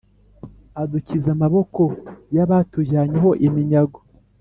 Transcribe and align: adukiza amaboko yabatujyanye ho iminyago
adukiza 0.81 1.29
amaboko 1.35 1.81
yabatujyanye 2.35 3.15
ho 3.23 3.29
iminyago 3.47 3.99